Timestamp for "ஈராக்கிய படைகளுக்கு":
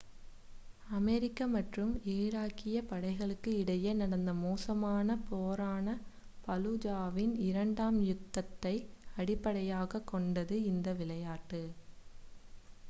2.13-3.51